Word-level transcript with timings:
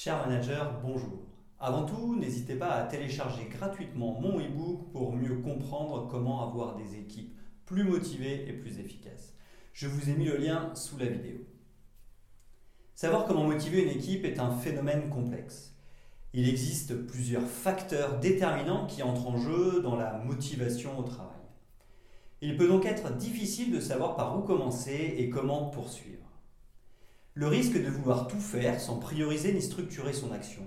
Chers 0.00 0.28
managers, 0.28 0.62
bonjour. 0.80 1.26
Avant 1.58 1.84
tout, 1.84 2.14
n'hésitez 2.14 2.54
pas 2.54 2.70
à 2.70 2.84
télécharger 2.84 3.48
gratuitement 3.50 4.20
mon 4.20 4.38
e-book 4.38 4.92
pour 4.92 5.12
mieux 5.12 5.38
comprendre 5.38 6.06
comment 6.08 6.46
avoir 6.48 6.76
des 6.76 6.94
équipes 6.94 7.36
plus 7.66 7.82
motivées 7.82 8.48
et 8.48 8.52
plus 8.52 8.78
efficaces. 8.78 9.34
Je 9.72 9.88
vous 9.88 10.08
ai 10.08 10.12
mis 10.12 10.26
le 10.26 10.36
lien 10.36 10.72
sous 10.76 10.98
la 10.98 11.06
vidéo. 11.06 11.38
Savoir 12.94 13.26
comment 13.26 13.42
motiver 13.42 13.82
une 13.82 13.88
équipe 13.88 14.24
est 14.24 14.38
un 14.38 14.52
phénomène 14.52 15.10
complexe. 15.10 15.74
Il 16.32 16.48
existe 16.48 16.94
plusieurs 16.94 17.48
facteurs 17.48 18.20
déterminants 18.20 18.86
qui 18.86 19.02
entrent 19.02 19.26
en 19.26 19.36
jeu 19.36 19.82
dans 19.82 19.96
la 19.96 20.18
motivation 20.18 20.96
au 20.96 21.02
travail. 21.02 21.42
Il 22.40 22.56
peut 22.56 22.68
donc 22.68 22.86
être 22.86 23.16
difficile 23.16 23.74
de 23.74 23.80
savoir 23.80 24.14
par 24.14 24.38
où 24.38 24.42
commencer 24.42 25.16
et 25.18 25.28
comment 25.28 25.70
poursuivre. 25.70 26.27
Le 27.38 27.46
risque 27.46 27.80
de 27.80 27.88
vouloir 27.88 28.26
tout 28.26 28.40
faire 28.40 28.80
sans 28.80 28.96
prioriser 28.96 29.52
ni 29.52 29.62
structurer 29.62 30.12
son 30.12 30.32
action, 30.32 30.64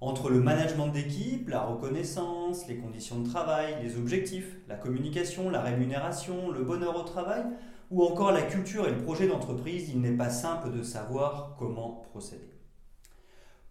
entre 0.00 0.30
le 0.30 0.40
management 0.40 0.88
d'équipe, 0.88 1.50
la 1.50 1.60
reconnaissance, 1.60 2.66
les 2.66 2.78
conditions 2.78 3.20
de 3.20 3.28
travail, 3.28 3.76
les 3.82 3.98
objectifs, 3.98 4.56
la 4.68 4.76
communication, 4.76 5.50
la 5.50 5.60
rémunération, 5.60 6.50
le 6.50 6.64
bonheur 6.64 6.96
au 6.98 7.02
travail, 7.02 7.42
ou 7.90 8.02
encore 8.02 8.32
la 8.32 8.40
culture 8.40 8.88
et 8.88 8.90
le 8.90 9.02
projet 9.02 9.28
d'entreprise, 9.28 9.90
il 9.90 10.00
n'est 10.00 10.16
pas 10.16 10.30
simple 10.30 10.72
de 10.72 10.82
savoir 10.82 11.56
comment 11.58 12.02
procéder. 12.10 12.54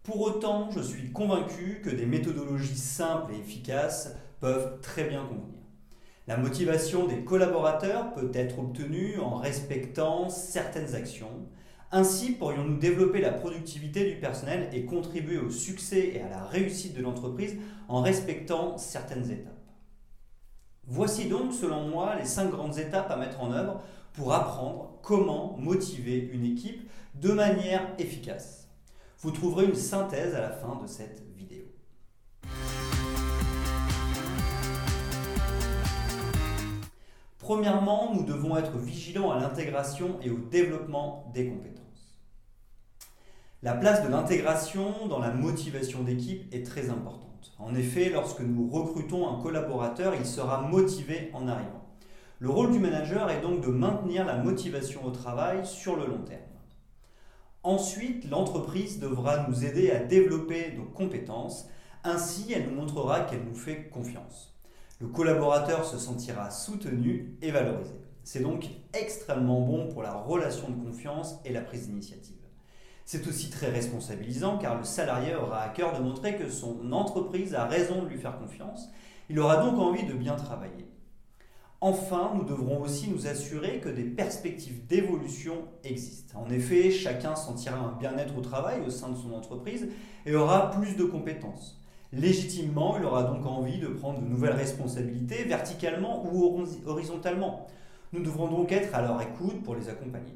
Pour 0.04 0.20
autant, 0.20 0.70
je 0.70 0.80
suis 0.80 1.10
convaincu 1.10 1.80
que 1.82 1.90
des 1.90 2.06
méthodologies 2.06 2.78
simples 2.78 3.32
et 3.32 3.38
efficaces 3.40 4.14
peuvent 4.38 4.80
très 4.80 5.08
bien 5.08 5.24
convenir. 5.24 5.58
La 6.28 6.36
motivation 6.36 7.08
des 7.08 7.24
collaborateurs 7.24 8.12
peut 8.12 8.30
être 8.32 8.60
obtenue 8.60 9.18
en 9.18 9.34
respectant 9.34 10.28
certaines 10.28 10.94
actions, 10.94 11.48
ainsi, 11.90 12.32
pourrions-nous 12.32 12.78
développer 12.78 13.20
la 13.20 13.32
productivité 13.32 14.10
du 14.10 14.20
personnel 14.20 14.68
et 14.72 14.84
contribuer 14.84 15.38
au 15.38 15.50
succès 15.50 16.12
et 16.14 16.20
à 16.20 16.28
la 16.28 16.44
réussite 16.44 16.94
de 16.94 17.02
l'entreprise 17.02 17.56
en 17.88 18.02
respectant 18.02 18.76
certaines 18.76 19.30
étapes? 19.30 19.54
Voici 20.86 21.28
donc, 21.28 21.52
selon 21.52 21.88
moi, 21.88 22.14
les 22.16 22.26
cinq 22.26 22.50
grandes 22.50 22.78
étapes 22.78 23.10
à 23.10 23.16
mettre 23.16 23.42
en 23.42 23.52
œuvre 23.52 23.82
pour 24.12 24.32
apprendre 24.32 24.98
comment 25.02 25.56
motiver 25.58 26.30
une 26.32 26.44
équipe 26.44 26.88
de 27.14 27.32
manière 27.32 27.86
efficace. 27.98 28.68
Vous 29.20 29.30
trouverez 29.30 29.64
une 29.66 29.74
synthèse 29.74 30.34
à 30.34 30.40
la 30.40 30.50
fin 30.50 30.78
de 30.82 30.86
cette 30.86 31.22
vidéo. 31.36 31.64
Premièrement, 37.38 38.12
nous 38.14 38.24
devons 38.24 38.56
être 38.58 38.76
vigilants 38.76 39.30
à 39.30 39.40
l'intégration 39.40 40.18
et 40.22 40.30
au 40.30 40.36
développement 40.36 41.30
des 41.32 41.48
compétences. 41.48 41.87
La 43.60 43.72
place 43.72 44.04
de 44.04 44.08
l'intégration 44.08 45.08
dans 45.08 45.18
la 45.18 45.32
motivation 45.32 46.04
d'équipe 46.04 46.46
est 46.54 46.64
très 46.64 46.90
importante. 46.90 47.52
En 47.58 47.74
effet, 47.74 48.08
lorsque 48.08 48.38
nous 48.38 48.70
recrutons 48.70 49.28
un 49.28 49.42
collaborateur, 49.42 50.14
il 50.14 50.26
sera 50.26 50.62
motivé 50.62 51.32
en 51.34 51.48
arrivant. 51.48 51.84
Le 52.38 52.50
rôle 52.50 52.70
du 52.70 52.78
manager 52.78 53.28
est 53.30 53.40
donc 53.40 53.60
de 53.60 53.66
maintenir 53.66 54.24
la 54.24 54.36
motivation 54.36 55.04
au 55.04 55.10
travail 55.10 55.66
sur 55.66 55.96
le 55.96 56.06
long 56.06 56.22
terme. 56.22 56.40
Ensuite, 57.64 58.30
l'entreprise 58.30 59.00
devra 59.00 59.48
nous 59.48 59.64
aider 59.64 59.90
à 59.90 60.04
développer 60.04 60.74
nos 60.76 60.84
compétences, 60.84 61.68
ainsi 62.04 62.52
elle 62.52 62.68
nous 62.68 62.76
montrera 62.76 63.22
qu'elle 63.22 63.42
nous 63.42 63.56
fait 63.56 63.88
confiance. 63.88 64.56
Le 65.00 65.08
collaborateur 65.08 65.84
se 65.84 65.98
sentira 65.98 66.52
soutenu 66.52 67.36
et 67.42 67.50
valorisé. 67.50 67.96
C'est 68.22 68.42
donc 68.42 68.68
extrêmement 68.94 69.62
bon 69.62 69.88
pour 69.88 70.04
la 70.04 70.14
relation 70.14 70.70
de 70.70 70.80
confiance 70.80 71.40
et 71.44 71.52
la 71.52 71.62
prise 71.62 71.88
d'initiative. 71.88 72.37
C'est 73.10 73.26
aussi 73.26 73.48
très 73.48 73.70
responsabilisant 73.70 74.58
car 74.58 74.76
le 74.76 74.84
salarié 74.84 75.34
aura 75.34 75.62
à 75.62 75.70
cœur 75.70 75.96
de 75.96 76.02
montrer 76.02 76.36
que 76.36 76.50
son 76.50 76.92
entreprise 76.92 77.54
a 77.54 77.64
raison 77.64 78.02
de 78.02 78.08
lui 78.10 78.18
faire 78.18 78.38
confiance. 78.38 78.90
Il 79.30 79.40
aura 79.40 79.64
donc 79.64 79.78
envie 79.78 80.04
de 80.04 80.12
bien 80.12 80.36
travailler. 80.36 80.86
Enfin, 81.80 82.32
nous 82.34 82.44
devrons 82.44 82.82
aussi 82.82 83.08
nous 83.08 83.26
assurer 83.26 83.80
que 83.80 83.88
des 83.88 84.04
perspectives 84.04 84.86
d'évolution 84.86 85.54
existent. 85.84 86.38
En 86.38 86.50
effet, 86.50 86.90
chacun 86.90 87.34
sentira 87.34 87.78
un 87.78 87.96
bien-être 87.98 88.36
au 88.36 88.42
travail 88.42 88.82
au 88.86 88.90
sein 88.90 89.08
de 89.08 89.16
son 89.16 89.32
entreprise 89.32 89.88
et 90.26 90.34
aura 90.34 90.70
plus 90.70 90.94
de 90.94 91.04
compétences. 91.04 91.80
Légitimement, 92.12 92.98
il 92.98 93.06
aura 93.06 93.22
donc 93.22 93.46
envie 93.46 93.78
de 93.78 93.88
prendre 93.88 94.20
de 94.20 94.28
nouvelles 94.28 94.52
responsabilités 94.52 95.44
verticalement 95.44 96.26
ou 96.30 96.62
horizontalement. 96.84 97.68
Nous 98.12 98.20
devrons 98.22 98.48
donc 98.48 98.70
être 98.70 98.94
à 98.94 99.00
leur 99.00 99.22
écoute 99.22 99.62
pour 99.62 99.76
les 99.76 99.88
accompagner. 99.88 100.34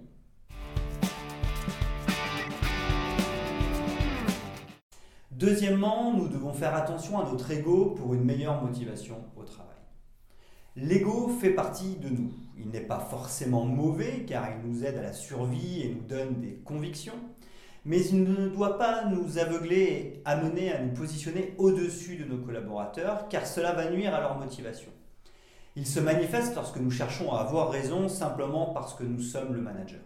Deuxièmement, 5.42 6.14
nous 6.16 6.28
devons 6.28 6.52
faire 6.52 6.76
attention 6.76 7.18
à 7.18 7.28
notre 7.28 7.50
ego 7.50 7.96
pour 7.96 8.14
une 8.14 8.22
meilleure 8.22 8.62
motivation 8.62 9.16
au 9.36 9.42
travail. 9.42 9.74
L'ego 10.76 11.30
fait 11.40 11.50
partie 11.50 11.96
de 11.96 12.10
nous. 12.10 12.30
Il 12.56 12.68
n'est 12.68 12.86
pas 12.86 13.00
forcément 13.00 13.64
mauvais 13.64 14.24
car 14.24 14.46
il 14.52 14.70
nous 14.70 14.84
aide 14.84 14.98
à 14.98 15.02
la 15.02 15.12
survie 15.12 15.82
et 15.82 15.88
nous 15.88 16.06
donne 16.06 16.40
des 16.40 16.60
convictions, 16.64 17.18
mais 17.84 18.00
il 18.06 18.22
ne 18.22 18.50
doit 18.50 18.78
pas 18.78 19.06
nous 19.06 19.38
aveugler 19.38 19.82
et 19.82 20.22
amener 20.26 20.72
à 20.72 20.80
nous 20.80 20.94
positionner 20.94 21.56
au-dessus 21.58 22.14
de 22.14 22.24
nos 22.24 22.38
collaborateurs 22.38 23.26
car 23.28 23.44
cela 23.44 23.72
va 23.72 23.90
nuire 23.90 24.14
à 24.14 24.20
leur 24.20 24.38
motivation. 24.38 24.92
Il 25.74 25.88
se 25.88 25.98
manifeste 25.98 26.54
lorsque 26.54 26.78
nous 26.78 26.92
cherchons 26.92 27.32
à 27.32 27.40
avoir 27.40 27.72
raison 27.72 28.08
simplement 28.08 28.66
parce 28.66 28.94
que 28.94 29.02
nous 29.02 29.20
sommes 29.20 29.54
le 29.54 29.60
manager. 29.60 30.02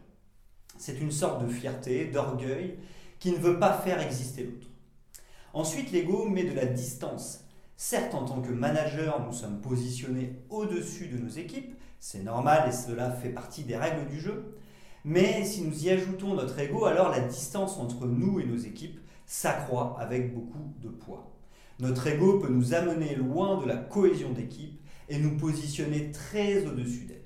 C'est 0.79 0.99
une 0.99 1.13
sorte 1.13 1.45
de 1.45 1.49
fierté, 1.49 2.07
d'orgueil 2.07 2.79
qui 3.19 3.33
ne 3.33 3.37
veut 3.37 3.59
pas 3.59 3.75
faire 3.75 4.01
exister 4.01 4.45
l'autre. 4.45 4.69
Ensuite, 5.57 5.91
l'ego 5.91 6.29
met 6.29 6.45
de 6.45 6.53
la 6.53 6.67
distance. 6.67 7.43
Certes, 7.79 8.15
en 8.15 8.27
tant 8.27 8.43
que 8.43 8.53
manager, 8.53 9.25
nous 9.25 9.33
sommes 9.33 9.63
positionnés 9.63 10.35
au-dessus 10.51 11.07
de 11.09 11.17
nos 11.17 11.31
équipes, 11.31 11.75
c'est 11.99 12.23
normal 12.23 12.69
et 12.69 12.73
cela 12.73 13.11
fait 13.11 13.31
partie 13.31 13.63
des 13.63 13.75
règles 13.75 14.07
du 14.11 14.21
jeu. 14.21 14.55
Mais 15.07 15.47
si 15.47 15.63
nous 15.63 15.87
y 15.87 15.89
ajoutons 15.89 16.35
notre 16.35 16.59
ego, 16.59 16.85
alors 16.85 17.09
la 17.09 17.21
distance 17.21 17.79
entre 17.79 18.05
nous 18.05 18.39
et 18.39 18.45
nos 18.45 18.59
équipes 18.59 19.01
s'accroît 19.25 19.97
avec 19.99 20.35
beaucoup 20.35 20.75
de 20.83 20.91
poids. 20.91 21.35
Notre 21.81 22.07
ego 22.07 22.39
peut 22.39 22.53
nous 22.53 22.75
amener 22.75 23.15
loin 23.15 23.59
de 23.59 23.67
la 23.67 23.77
cohésion 23.77 24.33
d'équipe 24.33 24.79
et 25.09 25.19
nous 25.19 25.39
positionner 25.39 26.13
très 26.13 26.67
au-dessus 26.67 27.07
d'elle. 27.07 27.25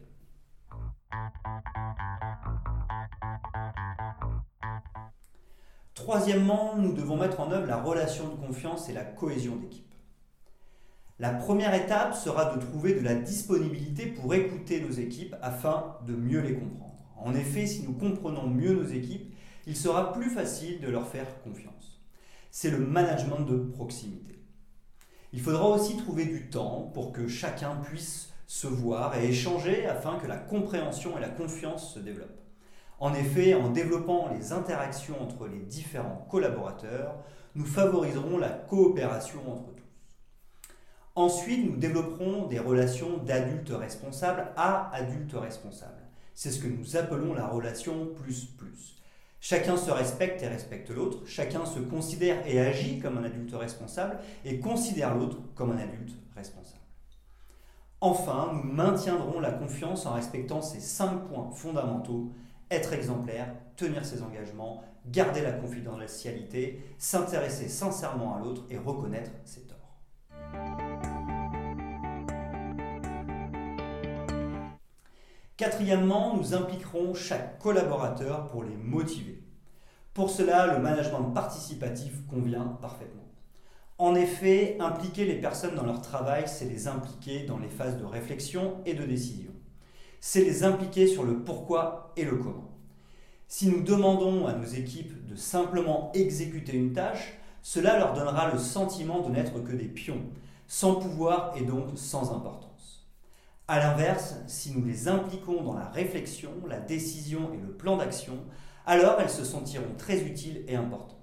Troisièmement, 5.95 6.77
nous 6.77 6.93
devons 6.93 7.17
mettre 7.17 7.41
en 7.41 7.51
œuvre 7.51 7.67
la 7.67 7.83
relation 7.83 8.29
de 8.29 8.47
confiance 8.47 8.89
et 8.89 8.93
la 8.93 9.05
cohésion 9.05 9.57
d'équipe. 9.57 9.91
La 11.19 11.35
première 11.35 11.75
étape 11.75 12.15
sera 12.15 12.55
de 12.55 12.61
trouver 12.61 12.95
de 12.95 13.01
la 13.01 13.15
disponibilité 13.15 14.07
pour 14.07 14.33
écouter 14.33 14.81
nos 14.81 14.93
équipes 14.93 15.37
afin 15.43 15.97
de 16.07 16.15
mieux 16.15 16.41
les 16.41 16.55
comprendre. 16.55 16.95
En 17.17 17.35
effet, 17.35 17.67
si 17.67 17.83
nous 17.83 17.93
comprenons 17.93 18.47
mieux 18.47 18.73
nos 18.73 18.87
équipes, 18.87 19.35
il 19.67 19.77
sera 19.77 20.15
plus 20.15 20.31
facile 20.31 20.81
de 20.81 20.89
leur 20.89 21.07
faire 21.07 21.43
confiance. 21.43 22.01
C'est 22.51 22.71
le 22.71 22.79
management 22.79 23.41
de 23.41 23.59
proximité. 23.59 24.43
Il 25.33 25.41
faudra 25.41 25.69
aussi 25.69 25.97
trouver 25.97 26.25
du 26.25 26.49
temps 26.49 26.91
pour 26.95 27.13
que 27.13 27.29
chacun 27.29 27.77
puisse 27.77 28.33
se 28.47 28.67
voir 28.67 29.17
et 29.17 29.29
échanger 29.29 29.87
afin 29.87 30.19
que 30.19 30.27
la 30.27 30.39
compréhension 30.39 31.17
et 31.19 31.21
la 31.21 31.29
confiance 31.29 31.95
se 31.95 32.01
développent. 32.01 32.40
En 33.01 33.15
effet, 33.15 33.55
en 33.55 33.71
développant 33.71 34.29
les 34.29 34.53
interactions 34.53 35.21
entre 35.23 35.49
les 35.49 35.61
différents 35.61 36.27
collaborateurs, 36.31 37.15
nous 37.55 37.65
favoriserons 37.65 38.37
la 38.37 38.51
coopération 38.51 39.41
entre 39.51 39.75
tous. 39.75 39.81
Ensuite, 41.15 41.69
nous 41.69 41.77
développerons 41.77 42.47
des 42.47 42.59
relations 42.59 43.17
d'adultes 43.17 43.73
responsables 43.73 44.53
à 44.57 44.95
adultes 44.95 45.35
responsables. 45.35 46.03
C'est 46.35 46.51
ce 46.51 46.61
que 46.61 46.69
nous 46.69 46.97
appelons 46.97 47.35
la 47.35 47.47
relation 47.47 48.07
plus 48.15 48.45
plus. 48.45 48.97
Chacun 49.41 49.79
se 49.79 49.91
respecte 49.91 50.43
et 50.43 50.49
respecte 50.49 50.91
l'autre, 50.91 51.27
chacun 51.27 51.65
se 51.65 51.79
considère 51.79 52.47
et 52.47 52.61
agit 52.61 53.01
comme 53.01 53.17
un 53.17 53.25
adulte 53.25 53.55
responsable 53.55 54.19
et 54.45 54.61
considère 54.61 55.15
l'autre 55.15 55.39
comme 55.55 55.73
un 55.73 55.79
adulte 55.79 56.13
responsable. 56.37 56.85
Enfin, 58.03 58.51
nous 58.53 58.71
maintiendrons 58.71 59.41
la 59.41 59.53
confiance 59.53 60.05
en 60.05 60.13
respectant 60.13 60.61
ces 60.61 60.81
cinq 60.81 61.29
points 61.29 61.51
fondamentaux 61.53 62.33
être 62.71 62.93
exemplaire, 62.93 63.53
tenir 63.77 64.05
ses 64.05 64.23
engagements, 64.23 64.85
garder 65.07 65.43
la 65.43 65.53
confidentialité, 65.53 66.81
s'intéresser 66.99 67.69
sincèrement 67.69 68.37
à 68.37 68.41
l'autre 68.41 68.63
et 68.71 68.79
reconnaître 68.79 69.33
ses 69.45 69.63
torts. 69.63 69.77
Quatrièmement, 75.57 76.37
nous 76.37 76.55
impliquerons 76.55 77.13
chaque 77.13 77.59
collaborateur 77.59 78.47
pour 78.47 78.63
les 78.63 78.77
motiver. 78.77 79.43
Pour 80.15 80.31
cela, 80.31 80.75
le 80.75 80.83
management 80.83 81.33
participatif 81.33 82.27
convient 82.27 82.79
parfaitement. 82.81 83.29
En 83.99 84.15
effet, 84.15 84.77
impliquer 84.81 85.27
les 85.27 85.39
personnes 85.39 85.75
dans 85.75 85.85
leur 85.85 86.01
travail, 86.01 86.45
c'est 86.47 86.65
les 86.65 86.89
impliquer 86.89 87.45
dans 87.45 87.59
les 87.59 87.69
phases 87.69 87.99
de 87.99 88.05
réflexion 88.05 88.79
et 88.87 88.95
de 88.95 89.05
décision 89.05 89.51
c'est 90.21 90.45
les 90.45 90.65
impliquer 90.65 91.07
sur 91.07 91.25
le 91.25 91.43
pourquoi 91.43 92.13
et 92.17 92.25
le 92.25 92.37
comment. 92.37 92.71
Si 93.49 93.69
nous 93.69 93.83
demandons 93.83 94.47
à 94.47 94.53
nos 94.53 94.67
équipes 94.67 95.27
de 95.27 95.35
simplement 95.35 96.13
exécuter 96.15 96.77
une 96.77 96.93
tâche, 96.93 97.35
cela 97.63 97.99
leur 97.99 98.13
donnera 98.13 98.53
le 98.53 98.59
sentiment 98.59 99.21
de 99.21 99.31
n'être 99.31 99.59
que 99.65 99.73
des 99.73 99.89
pions, 99.89 100.23
sans 100.69 100.95
pouvoir 100.95 101.55
et 101.57 101.63
donc 101.63 101.97
sans 101.97 102.33
importance. 102.33 103.09
A 103.67 103.79
l'inverse, 103.79 104.37
si 104.47 104.73
nous 104.73 104.85
les 104.85 105.09
impliquons 105.09 105.63
dans 105.63 105.75
la 105.75 105.89
réflexion, 105.89 106.51
la 106.69 106.79
décision 106.79 107.53
et 107.53 107.57
le 107.57 107.73
plan 107.73 107.97
d'action, 107.97 108.39
alors 108.87 109.21
elles 109.21 109.31
se 109.31 109.45
sentiront 109.45 109.95
très 109.97 110.23
utiles 110.23 110.65
et 110.69 110.77
importantes. 110.77 111.17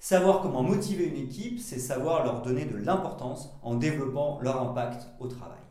Savoir 0.00 0.42
comment 0.42 0.62
motiver 0.62 1.04
une 1.04 1.16
équipe, 1.16 1.58
c'est 1.58 1.78
savoir 1.78 2.24
leur 2.24 2.42
donner 2.42 2.66
de 2.66 2.76
l'importance 2.76 3.50
en 3.62 3.74
développant 3.74 4.38
leur 4.42 4.60
impact 4.60 5.06
au 5.18 5.28
travail. 5.28 5.63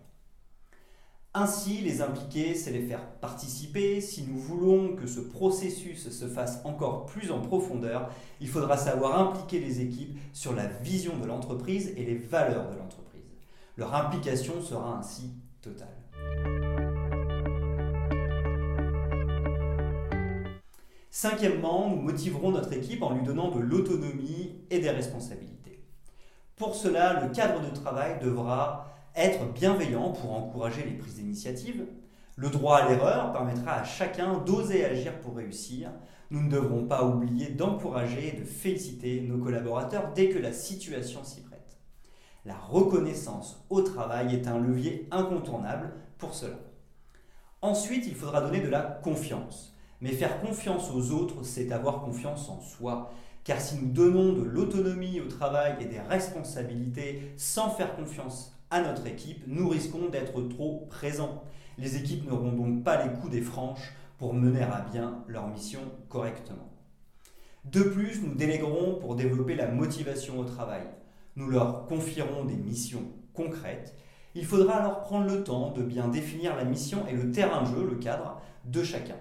Ainsi, 1.36 1.80
les 1.80 2.04
impliquer, 2.04 2.54
c'est 2.54 2.70
les 2.70 2.84
faire 2.86 3.04
participer. 3.20 4.02
Si 4.02 4.24
nous 4.24 4.38
voulons 4.38 4.96
que 4.96 5.08
ce 5.08 5.20
processus 5.20 6.12
se 6.12 6.28
fasse 6.28 6.62
encore 6.64 7.08
plus 7.08 7.32
en 7.32 7.40
profondeur, 7.40 8.12
il 8.40 8.48
faudra 8.48 8.78
savoir 8.78 9.20
impliquer 9.20 9.60
les 9.60 9.82
équipes 9.82 10.16
sur 10.32 10.54
la 10.54 10.68
vision 10.68 11.18
de 11.18 11.26
l'entreprise 11.26 11.92
et 11.98 12.06
les 12.06 12.18
valeurs 12.18 12.70
de 12.70 12.78
l'entreprise. 12.78 13.24
Leur 13.78 13.96
implication 13.96 14.62
sera 14.62 14.96
ainsi 15.00 15.32
totale. 15.64 15.88
Cinquièmement, 21.10 21.90
nous 21.90 22.00
motiverons 22.00 22.52
notre 22.52 22.74
équipe 22.74 23.02
en 23.02 23.16
lui 23.16 23.24
donnant 23.24 23.50
de 23.50 23.60
l'autonomie 23.60 24.54
et 24.70 24.78
des 24.80 24.92
responsabilités. 24.92 25.84
Pour 26.58 26.76
cela, 26.76 27.26
le 27.26 27.34
cadre 27.34 27.68
de 27.68 27.76
travail 27.76 28.20
devra 28.22 28.93
être 29.16 29.46
bienveillant 29.54 30.12
pour 30.12 30.34
encourager 30.34 30.84
les 30.84 30.98
prises 30.98 31.16
d'initiative. 31.16 31.86
Le 32.36 32.50
droit 32.50 32.78
à 32.78 32.90
l'erreur 32.90 33.32
permettra 33.32 33.74
à 33.74 33.84
chacun 33.84 34.40
d'oser 34.40 34.86
agir 34.86 35.20
pour 35.20 35.36
réussir. 35.36 35.92
Nous 36.32 36.42
ne 36.42 36.50
devrons 36.50 36.86
pas 36.86 37.06
oublier 37.06 37.50
d'encourager 37.50 38.36
et 38.36 38.40
de 38.40 38.46
féliciter 38.46 39.22
nos 39.22 39.38
collaborateurs 39.38 40.14
dès 40.16 40.30
que 40.30 40.40
la 40.40 40.52
situation 40.52 41.24
s'y 41.24 41.42
prête. 41.42 41.78
La 42.46 42.58
reconnaissance 42.58 43.64
au 43.70 43.82
travail 43.82 44.34
est 44.36 44.48
un 44.48 44.60
levier 44.60 45.08
incontournable 45.12 45.94
pour 46.18 46.34
cela. 46.34 46.58
Ensuite, 47.62 48.08
il 48.08 48.16
faudra 48.16 48.42
donner 48.42 48.62
de 48.62 48.70
la 48.70 48.82
confiance. 48.82 49.74
Mais 50.02 50.12
faire 50.12 50.42
confiance 50.42 50.92
aux 50.92 51.12
autres, 51.12 51.44
c'est 51.44 51.72
avoir 51.72 52.02
confiance 52.02 52.50
en 52.50 52.60
soi. 52.60 53.14
Car 53.44 53.60
si 53.60 53.76
nous 53.76 53.92
donnons 53.92 54.34
de 54.34 54.44
l'autonomie 54.44 55.20
au 55.20 55.28
travail 55.28 55.76
et 55.82 55.86
des 55.86 56.00
responsabilités 56.00 57.34
sans 57.36 57.70
faire 57.70 57.96
confiance 57.96 58.58
à 58.70 58.82
notre 58.82 59.06
équipe, 59.06 59.44
nous 59.48 59.68
risquons 59.68 60.08
d'être 60.10 60.42
trop 60.44 60.88
présents. 60.90 61.44
Les 61.78 61.98
équipes 61.98 62.26
n'auront 62.28 62.54
donc 62.54 62.84
pas 62.84 63.04
les 63.04 63.12
coups 63.14 63.32
des 63.32 63.42
franches 63.42 63.94
pour 64.18 64.34
mener 64.34 64.62
à 64.62 64.86
bien 64.92 65.24
leur 65.28 65.48
mission 65.48 65.82
correctement. 66.08 66.72
De 67.66 67.82
plus, 67.82 68.22
nous 68.22 68.36
déléguerons 68.36 68.96
pour 69.00 69.16
développer 69.16 69.56
la 69.56 69.68
motivation 69.68 70.40
au 70.40 70.46
travail. 70.46 70.84
Nous 71.36 71.50
leur 71.50 71.86
confierons 71.86 72.46
des 72.46 72.56
missions 72.56 73.04
concrètes. 73.34 73.96
Il 74.36 74.46
faudra 74.46 74.76
alors 74.76 75.02
prendre 75.02 75.28
le 75.28 75.44
temps 75.44 75.72
de 75.72 75.84
bien 75.84 76.08
définir 76.08 76.56
la 76.56 76.64
mission 76.64 77.06
et 77.08 77.14
le 77.14 77.32
terrain 77.32 77.64
de 77.64 77.68
jeu, 77.68 77.88
le 77.90 77.96
cadre 77.96 78.42
de 78.66 78.84
chacun. 78.84 79.18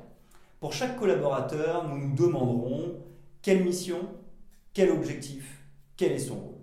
Pour 0.61 0.73
chaque 0.73 0.97
collaborateur, 0.97 1.89
nous 1.89 1.99
nous 1.99 2.15
demanderons 2.15 2.95
quelle 3.43 3.65
mission, 3.65 3.99
quel 4.73 4.91
objectif, 4.91 5.65
quel 5.97 6.13
est 6.13 6.19
son 6.21 6.37
rôle? 6.37 6.61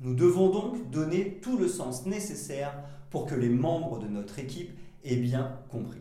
Nous 0.00 0.14
devons 0.14 0.48
donc 0.48 0.90
donner 0.90 1.40
tout 1.42 1.58
le 1.58 1.68
sens 1.68 2.06
nécessaire 2.06 2.74
pour 3.10 3.26
que 3.26 3.34
les 3.34 3.50
membres 3.50 3.98
de 3.98 4.08
notre 4.08 4.38
équipe 4.38 4.70
aient 5.04 5.16
bien 5.16 5.60
compris. 5.68 6.00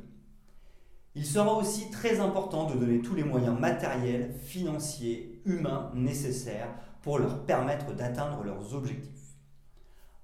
Il 1.16 1.26
sera 1.26 1.54
aussi 1.58 1.92
très 1.92 2.22
important 2.22 2.70
de 2.70 2.80
donner 2.80 3.02
tous 3.02 3.14
les 3.14 3.26
moyens 3.26 3.60
matériels, 3.60 4.34
financiers, 4.34 5.42
humains 5.46 5.92
nécessaires 5.94 6.74
pour 7.02 7.20
leur 7.20 7.46
permettre 7.46 7.94
d'atteindre 7.94 8.42
leurs 8.44 8.74
objectifs. 8.74 9.36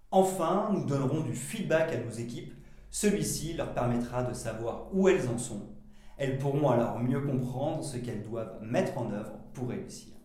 Enfin, 0.10 0.70
nous 0.72 0.86
donnerons 0.86 1.20
du 1.20 1.36
feedback 1.36 1.94
à 1.94 1.98
nos 1.98 2.12
équipes. 2.12 2.54
Celui-ci 2.90 3.54
leur 3.54 3.74
permettra 3.74 4.24
de 4.24 4.34
savoir 4.34 4.88
où 4.94 5.10
elles 5.10 5.28
en 5.28 5.38
sont. 5.38 5.68
Elles 6.18 6.38
pourront 6.38 6.70
alors 6.70 6.98
mieux 6.98 7.22
comprendre 7.22 7.84
ce 7.84 7.98
qu'elles 7.98 8.24
doivent 8.24 8.58
mettre 8.62 8.98
en 8.98 9.12
œuvre 9.12 9.38
pour 9.54 9.69
réussir. 9.69 10.19